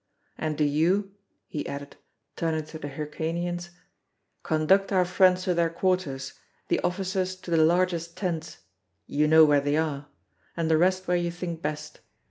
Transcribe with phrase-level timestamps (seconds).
[0.35, 1.11] And do you,"
[1.47, 1.95] he added,
[2.35, 3.69] turning to the Hyrcanians,
[4.41, 6.33] "conduct our friends to their quarters,
[6.69, 8.61] the officers to the largest tents
[9.05, 10.07] you know where they are
[10.57, 11.99] and the rest where you think best.